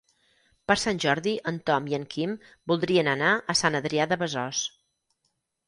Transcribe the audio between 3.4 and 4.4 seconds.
a Sant Adrià de